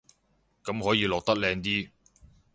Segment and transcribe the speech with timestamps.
[0.63, 1.91] 咁可以落得靚啲